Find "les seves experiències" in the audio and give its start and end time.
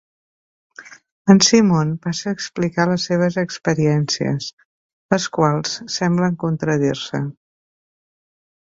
2.93-4.49